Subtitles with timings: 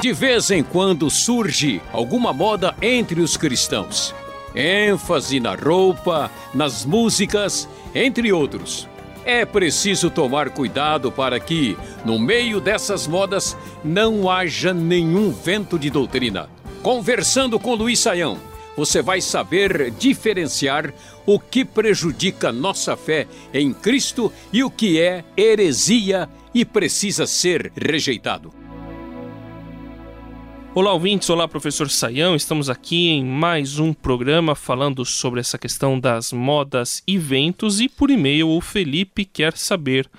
[0.00, 4.14] De vez em quando surge alguma moda entre os cristãos.
[4.54, 8.88] ênfase na roupa, nas músicas, entre outros.
[9.24, 15.90] É preciso tomar cuidado para que, no meio dessas modas, não haja nenhum vento de
[15.90, 16.48] doutrina.
[16.84, 18.38] Conversando com Luiz Saião,
[18.76, 20.92] você vai saber diferenciar
[21.26, 27.72] o que prejudica nossa fé em Cristo e o que é heresia e precisa ser
[27.76, 28.52] rejeitado.
[30.74, 31.30] Olá, ouvintes.
[31.30, 32.34] Olá, professor Saião.
[32.34, 37.78] Estamos aqui em mais um programa falando sobre essa questão das modas e ventos.
[37.78, 40.10] E por e-mail, o Felipe quer saber: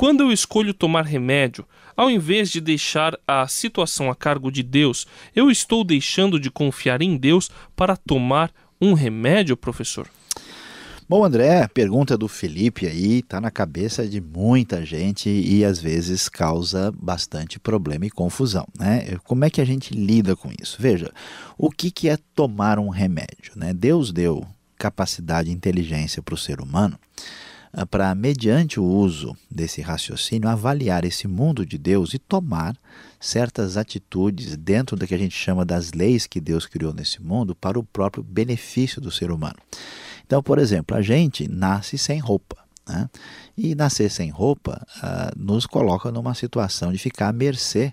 [0.00, 5.06] quando eu escolho tomar remédio, ao invés de deixar a situação a cargo de Deus,
[5.36, 8.50] eu estou deixando de confiar em Deus para tomar
[8.80, 10.08] um remédio, professor?
[11.06, 16.30] Bom, André, pergunta do Felipe aí está na cabeça de muita gente e às vezes
[16.30, 19.18] causa bastante problema e confusão, né?
[19.24, 20.78] Como é que a gente lida com isso?
[20.80, 21.12] Veja,
[21.58, 23.52] o que, que é tomar um remédio?
[23.54, 23.74] Né?
[23.74, 24.46] Deus deu
[24.78, 26.98] capacidade e inteligência para o ser humano
[27.88, 32.76] para, mediante o uso desse raciocínio, avaliar esse mundo de Deus e tomar
[33.20, 37.54] certas atitudes dentro da que a gente chama das leis que Deus criou nesse mundo
[37.54, 39.58] para o próprio benefício do ser humano.
[40.26, 42.56] Então, por exemplo, a gente nasce sem roupa.
[42.88, 43.08] Né?
[43.56, 47.92] E nascer sem roupa uh, nos coloca numa situação de ficar à mercê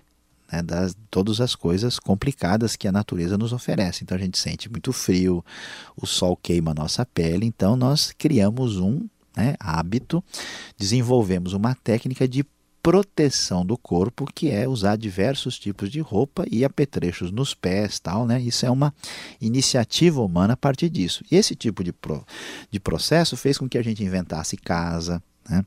[0.50, 4.02] né, das todas as coisas complicadas que a natureza nos oferece.
[4.02, 5.44] Então a gente sente muito frio,
[5.96, 9.06] o sol queima a nossa pele, então nós criamos um
[9.38, 10.22] né, hábito,
[10.76, 12.44] desenvolvemos uma técnica de
[12.82, 18.26] proteção do corpo, que é usar diversos tipos de roupa e apetrechos nos pés, tal,
[18.26, 18.40] né?
[18.40, 18.94] Isso é uma
[19.40, 21.22] iniciativa humana a partir disso.
[21.30, 22.24] E esse tipo de, pro,
[22.70, 25.64] de processo fez com que a gente inventasse casa, né?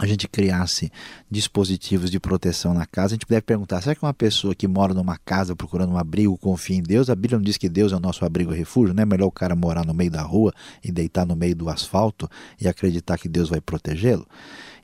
[0.00, 0.90] A gente criasse
[1.30, 4.94] dispositivos de proteção na casa, a gente deve perguntar: será que uma pessoa que mora
[4.94, 7.10] numa casa procurando um abrigo confia em Deus?
[7.10, 9.26] A Bíblia não diz que Deus é o nosso abrigo e refúgio, não é melhor
[9.26, 12.26] o cara morar no meio da rua e deitar no meio do asfalto
[12.58, 14.26] e acreditar que Deus vai protegê-lo?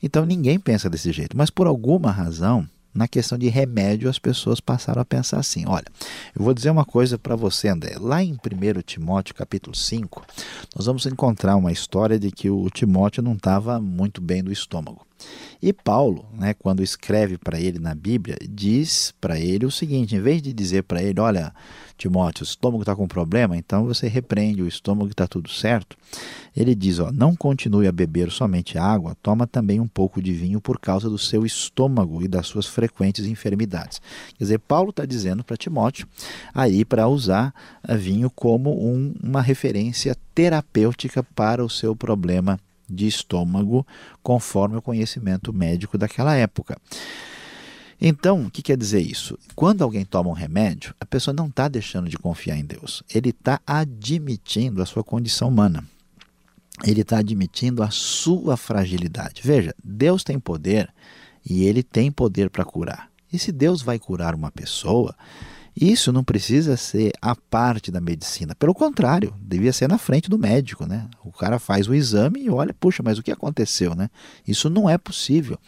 [0.03, 4.59] Então ninguém pensa desse jeito, mas por alguma razão, na questão de remédio, as pessoas
[4.59, 5.87] passaram a pensar assim: olha,
[6.35, 7.97] eu vou dizer uma coisa para você, André.
[8.01, 8.39] Lá em 1
[8.83, 10.25] Timóteo, capítulo 5,
[10.75, 15.07] nós vamos encontrar uma história de que o Timóteo não estava muito bem do estômago.
[15.63, 20.21] E Paulo, né, quando escreve para ele na Bíblia, diz para ele o seguinte: em
[20.21, 21.53] vez de dizer para ele, olha,
[21.97, 25.97] Timóteo, o estômago está com problema, então você repreende o estômago está tudo certo.
[26.55, 30.61] Ele diz: ó, não continue a beber somente água, toma também um pouco de vinho
[30.61, 34.01] por causa do seu estômago e das suas frequentes enfermidades.
[34.37, 36.07] Quer dizer, Paulo está dizendo para Timóteo
[36.55, 37.55] aí para usar
[37.99, 43.87] vinho como um, uma referência terapêutica para o seu problema de estômago,
[44.23, 46.77] conforme o conhecimento médico daquela época.
[48.01, 49.39] Então, o que quer dizer isso?
[49.55, 53.03] Quando alguém toma um remédio, a pessoa não está deixando de confiar em Deus.
[53.13, 55.83] Ele está admitindo a sua condição humana.
[56.85, 59.41] Ele está admitindo a sua fragilidade.
[59.43, 60.93] Veja, Deus tem poder
[61.49, 63.11] e ele tem poder para curar.
[63.33, 65.15] E se Deus vai curar uma pessoa,
[65.79, 68.55] isso não precisa ser a parte da medicina.
[68.55, 71.07] Pelo contrário, devia ser na frente do médico, né?
[71.23, 74.09] O cara faz o exame e olha, puxa, mas o que aconteceu, né?
[74.49, 75.59] Isso não é possível.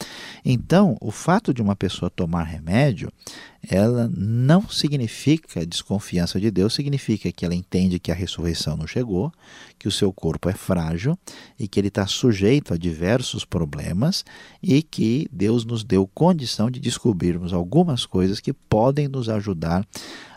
[0.43, 3.13] Então, o fato de uma pessoa tomar remédio
[3.67, 9.33] ela não significa desconfiança de Deus, significa que ela entende que a ressurreição não chegou,
[9.79, 11.19] que o seu corpo é frágil
[11.59, 14.25] e que ele está sujeito a diversos problemas
[14.63, 19.87] e que Deus nos deu condição de descobrirmos algumas coisas que podem nos ajudar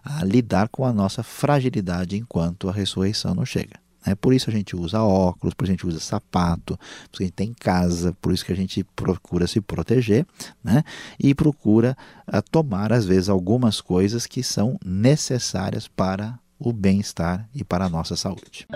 [0.03, 3.80] a lidar com a nossa fragilidade enquanto a ressurreição não chega.
[4.05, 4.15] Né?
[4.15, 7.25] Por isso a gente usa óculos, por isso a gente usa sapato, por isso a
[7.25, 10.25] gente tem casa, por isso que a gente procura se proteger
[10.63, 10.83] né?
[11.19, 11.95] e procura
[12.27, 17.89] uh, tomar, às vezes, algumas coisas que são necessárias para o bem-estar e para a
[17.89, 18.67] nossa saúde.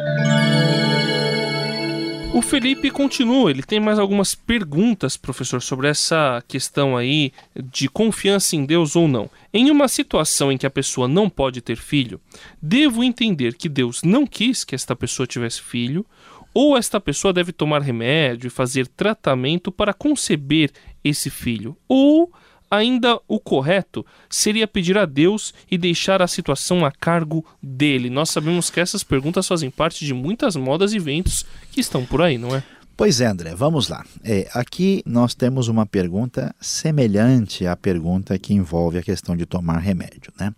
[2.35, 7.31] O Felipe continua, ele tem mais algumas perguntas, professor, sobre essa questão aí
[7.71, 9.29] de confiança em Deus ou não.
[9.53, 12.19] Em uma situação em que a pessoa não pode ter filho,
[12.61, 16.05] devo entender que Deus não quis que esta pessoa tivesse filho,
[16.53, 20.73] ou esta pessoa deve tomar remédio e fazer tratamento para conceber
[21.05, 22.33] esse filho, ou
[22.69, 28.09] ainda o correto seria pedir a Deus e deixar a situação a cargo dele.
[28.09, 32.21] Nós sabemos que essas perguntas fazem parte de muitas modas e eventos que estão por
[32.21, 32.63] aí, não é?
[32.97, 34.05] Pois é, André, vamos lá.
[34.23, 39.79] É, aqui nós temos uma pergunta semelhante à pergunta que envolve a questão de tomar
[39.79, 40.31] remédio.
[40.39, 40.53] Né?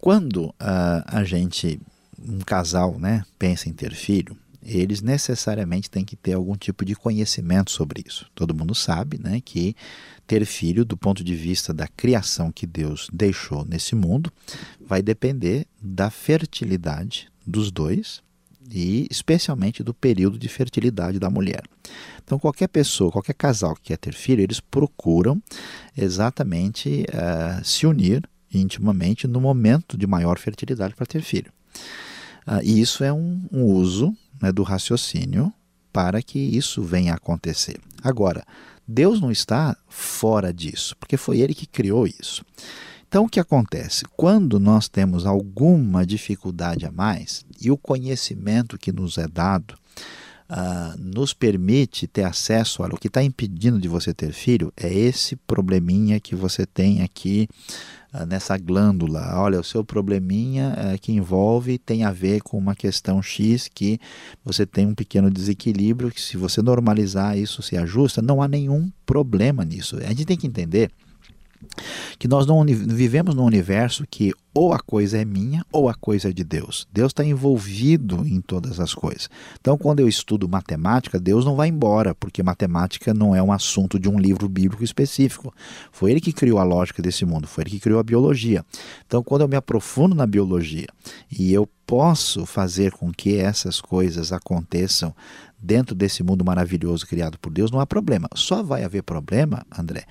[0.00, 0.54] Quando uh,
[1.06, 1.80] a gente,
[2.18, 6.94] um casal, né, pensa em ter filho, eles necessariamente têm que ter algum tipo de
[6.94, 8.26] conhecimento sobre isso.
[8.34, 9.76] Todo mundo sabe né, que
[10.26, 14.32] ter filho, do ponto de vista da criação que Deus deixou nesse mundo,
[14.80, 18.22] vai depender da fertilidade dos dois
[18.70, 21.62] e especialmente do período de fertilidade da mulher.
[22.24, 25.42] Então, qualquer pessoa, qualquer casal que quer ter filho, eles procuram
[25.96, 31.52] exatamente uh, se unir intimamente no momento de maior fertilidade para ter filho.
[32.46, 35.52] Uh, e isso é um, um uso né, do raciocínio
[35.92, 37.78] para que isso venha a acontecer.
[38.02, 38.44] Agora,
[38.86, 42.44] Deus não está fora disso, porque foi Ele que criou isso.
[43.08, 44.04] Então, o que acontece?
[44.16, 49.76] Quando nós temos alguma dificuldade a mais e o conhecimento que nos é dado
[50.54, 55.34] uh, nos permite ter acesso ao que está impedindo de você ter filho, é esse
[55.34, 57.48] probleminha que você tem aqui
[58.14, 59.32] uh, nessa glândula.
[59.34, 63.98] Olha, o seu probleminha uh, que envolve tem a ver com uma questão X que
[64.44, 68.90] você tem um pequeno desequilíbrio, que se você normalizar isso se ajusta, não há nenhum
[69.04, 69.96] problema nisso.
[69.98, 70.90] A gente tem que entender
[72.18, 76.28] que nós não vivemos num universo que ou a coisa é minha ou a coisa
[76.28, 76.86] é de Deus.
[76.92, 79.28] Deus está envolvido em todas as coisas.
[79.60, 83.98] Então, quando eu estudo matemática, Deus não vai embora, porque matemática não é um assunto
[83.98, 85.52] de um livro bíblico específico.
[85.90, 88.64] Foi Ele que criou a lógica desse mundo, foi Ele que criou a biologia.
[89.04, 90.86] Então, quando eu me aprofundo na biologia
[91.30, 95.14] e eu posso fazer com que essas coisas aconteçam
[95.58, 98.28] dentro desse mundo maravilhoso criado por Deus, não há problema.
[98.34, 100.04] Só vai haver problema, André,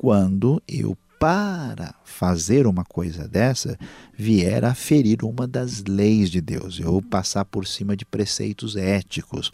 [0.00, 3.78] quando eu, para fazer uma coisa dessa,
[4.16, 9.50] vier a ferir uma das leis de Deus, eu passar por cima de preceitos éticos,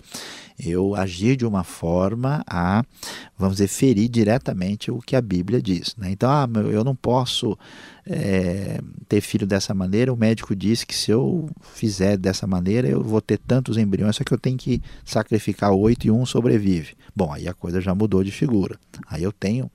[0.57, 2.85] eu agir de uma forma a,
[3.37, 5.97] vamos dizer, ferir diretamente o que a Bíblia diz.
[5.97, 6.13] Né?
[6.13, 7.59] Então, ah, eu não posso
[8.07, 13.03] é, ter filho dessa maneira, o médico diz que se eu fizer dessa maneira, eu
[13.03, 16.95] vou ter tantos embriões, só que eu tenho que sacrificar oito e um sobrevive.
[17.17, 18.79] Bom, aí a coisa já mudou de figura.
[19.09, 19.69] Aí eu tenho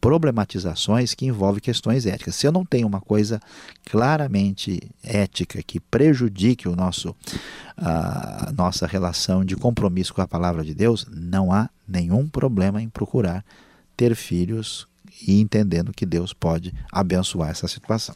[0.00, 2.34] problematizações que envolvem questões éticas.
[2.34, 3.40] Se eu não tenho uma coisa
[3.84, 7.14] claramente ética que prejudique o nosso,
[7.76, 12.88] a nossa relação de compromisso com a palavra de Deus, não há nenhum problema em
[12.88, 13.44] procurar
[13.96, 14.88] ter filhos
[15.26, 18.14] e entendendo que Deus pode abençoar essa situação.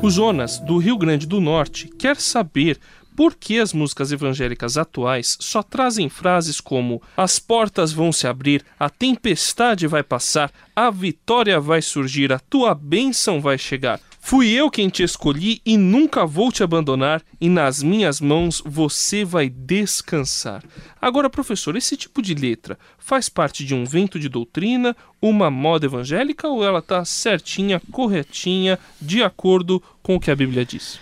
[0.00, 2.78] O Jonas, do Rio Grande do Norte, quer saber
[3.18, 8.64] por que as músicas evangélicas atuais só trazem frases como as portas vão se abrir,
[8.78, 14.00] a tempestade vai passar, a vitória vai surgir, a tua bênção vai chegar?
[14.20, 19.24] Fui eu quem te escolhi e nunca vou te abandonar, e nas minhas mãos você
[19.24, 20.62] vai descansar.
[21.02, 25.86] Agora, professor, esse tipo de letra faz parte de um vento de doutrina, uma moda
[25.86, 31.00] evangélica ou ela está certinha, corretinha, de acordo com o que a Bíblia diz?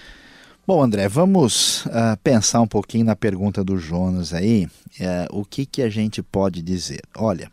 [0.67, 4.67] Bom, André, vamos uh, pensar um pouquinho na pergunta do Jonas aí.
[4.99, 7.03] Uh, o que, que a gente pode dizer?
[7.17, 7.53] Olha,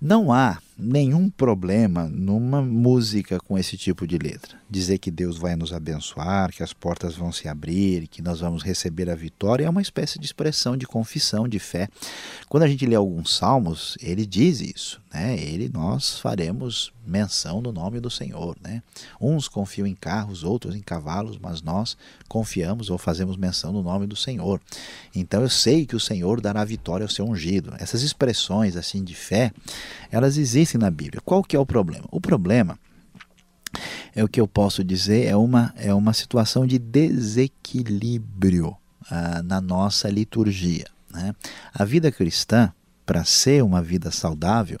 [0.00, 4.56] não há nenhum problema numa música com esse tipo de letra.
[4.70, 8.62] Dizer que Deus vai nos abençoar, que as portas vão se abrir, que nós vamos
[8.62, 11.88] receber a vitória é uma espécie de expressão de confissão, de fé.
[12.48, 15.36] Quando a gente lê alguns salmos, ele diz isso, né?
[15.40, 18.82] Ele nós faremos menção do nome do Senhor, né?
[19.20, 21.96] Uns confiam em carros, outros em cavalos, mas nós
[22.28, 24.60] confiamos ou fazemos menção do nome do Senhor.
[25.14, 27.74] Então eu sei que o Senhor dará vitória ao seu ungido.
[27.78, 29.50] Essas expressões assim de fé,
[30.10, 31.22] elas existem na Bíblia.
[31.24, 32.04] Qual que é o problema?
[32.10, 32.78] O problema
[34.14, 38.76] é o que eu posso dizer é uma é uma situação de desequilíbrio
[39.10, 40.86] ah, na nossa liturgia.
[41.12, 41.34] Né?
[41.72, 42.72] A vida cristã,
[43.06, 44.78] para ser uma vida saudável,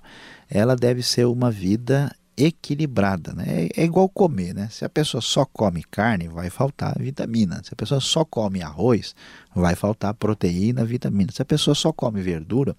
[0.50, 3.32] ela deve ser uma vida equilibrada.
[3.32, 3.68] Né?
[3.74, 4.54] É, é igual comer.
[4.54, 4.68] Né?
[4.70, 7.60] Se a pessoa só come carne, vai faltar vitamina.
[7.64, 9.14] Se a pessoa só come arroz,
[9.54, 11.32] vai faltar proteína, vitamina.
[11.32, 12.76] Se a pessoa só come verdura,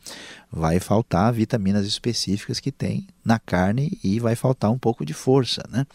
[0.52, 5.64] vai faltar vitaminas específicas que tem na carne e vai faltar um pouco de força.
[5.70, 5.86] Né?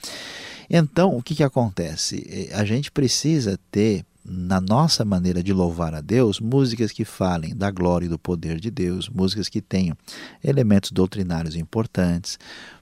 [0.69, 2.51] Então, o que, que acontece?
[2.53, 7.71] A gente precisa ter na nossa maneira de louvar a Deus, músicas que falem da
[7.71, 9.97] glória e do poder de Deus, músicas que tenham
[10.43, 12.39] elementos doutrinários importantes,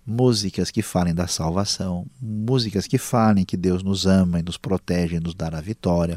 [0.06, 5.16] músicas que falem da salvação, músicas que falem que Deus nos ama e nos protege
[5.16, 6.16] e nos dará vitória,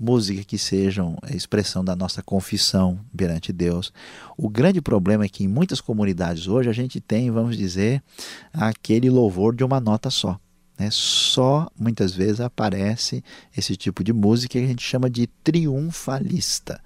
[0.00, 3.92] músicas que sejam a expressão da nossa confissão perante Deus.
[4.38, 8.02] O grande problema é que em muitas comunidades hoje a gente tem, vamos dizer,
[8.52, 10.38] aquele louvor de uma nota só.
[10.82, 10.88] Né?
[10.90, 13.22] Só muitas vezes aparece
[13.56, 16.80] esse tipo de música que a gente chama de triunfalista.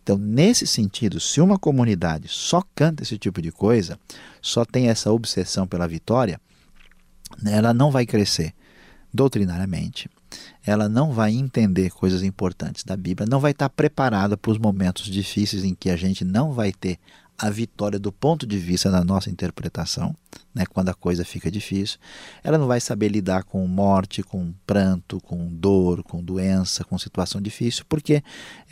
[0.00, 3.98] Então, nesse sentido, se uma comunidade só canta esse tipo de coisa,
[4.40, 6.40] só tem essa obsessão pela vitória,
[7.40, 8.52] né, ela não vai crescer
[9.12, 10.08] doutrinariamente,
[10.64, 15.06] ela não vai entender coisas importantes da Bíblia, não vai estar preparada para os momentos
[15.06, 16.98] difíceis em que a gente não vai ter
[17.38, 20.16] a vitória do ponto de vista da nossa interpretação,
[20.54, 21.98] né, quando a coisa fica difícil.
[22.42, 27.40] Ela não vai saber lidar com morte, com pranto, com dor, com doença, com situação
[27.40, 28.22] difícil, porque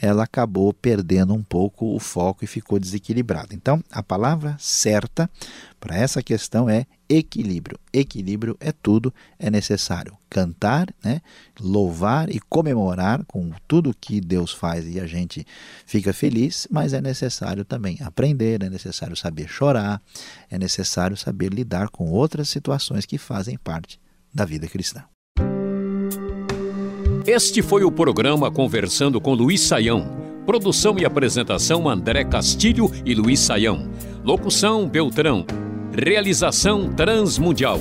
[0.00, 3.55] ela acabou perdendo um pouco o foco e ficou desequilibrada.
[3.55, 5.31] Então, a palavra certa
[5.79, 7.79] para essa questão é equilíbrio.
[7.93, 11.21] Equilíbrio é tudo, é necessário cantar, né?
[11.59, 15.45] louvar e comemorar com tudo que Deus faz e a gente
[15.85, 20.00] fica feliz, mas é necessário também aprender, é necessário saber chorar,
[20.49, 24.00] é necessário saber lidar com outras situações que fazem parte
[24.33, 25.04] da vida cristã.
[27.26, 30.19] Este foi o programa Conversando com Luiz Saião.
[30.47, 33.90] Produção e apresentação André Castilho e Luiz Saião.
[34.25, 35.45] Locução Beltrão.
[35.92, 37.80] Realização Transmundial.